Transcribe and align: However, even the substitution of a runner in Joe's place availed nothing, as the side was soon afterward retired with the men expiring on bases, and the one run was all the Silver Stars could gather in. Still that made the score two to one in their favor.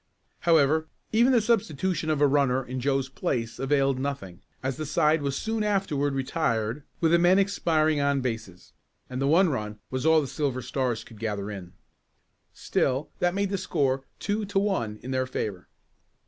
However, 0.49 0.87
even 1.11 1.31
the 1.31 1.41
substitution 1.43 2.09
of 2.09 2.21
a 2.21 2.25
runner 2.27 2.65
in 2.65 2.79
Joe's 2.79 3.07
place 3.07 3.59
availed 3.59 3.99
nothing, 3.99 4.41
as 4.63 4.77
the 4.77 4.85
side 4.87 5.21
was 5.21 5.37
soon 5.37 5.63
afterward 5.63 6.15
retired 6.15 6.81
with 6.99 7.11
the 7.11 7.19
men 7.19 7.37
expiring 7.37 8.01
on 8.01 8.19
bases, 8.19 8.73
and 9.11 9.21
the 9.21 9.27
one 9.27 9.49
run 9.49 9.77
was 9.91 10.03
all 10.03 10.19
the 10.19 10.25
Silver 10.25 10.63
Stars 10.63 11.03
could 11.03 11.19
gather 11.19 11.51
in. 11.51 11.73
Still 12.51 13.11
that 13.19 13.35
made 13.35 13.51
the 13.51 13.59
score 13.59 14.03
two 14.17 14.43
to 14.45 14.57
one 14.57 14.97
in 15.03 15.11
their 15.11 15.27
favor. 15.27 15.67